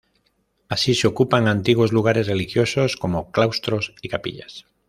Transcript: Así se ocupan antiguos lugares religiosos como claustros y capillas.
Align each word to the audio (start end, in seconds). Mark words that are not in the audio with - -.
Así 0.67 0.95
se 0.95 1.05
ocupan 1.05 1.47
antiguos 1.47 1.91
lugares 1.91 2.25
religiosos 2.25 2.97
como 2.97 3.29
claustros 3.31 3.93
y 4.01 4.09
capillas. 4.09 4.65